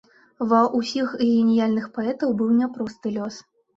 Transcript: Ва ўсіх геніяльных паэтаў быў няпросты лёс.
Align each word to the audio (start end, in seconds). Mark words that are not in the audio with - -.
Ва 0.53 0.61
ўсіх 0.77 1.11
геніяльных 1.21 1.85
паэтаў 1.99 2.35
быў 2.41 2.49
няпросты 2.63 3.13
лёс. 3.19 3.35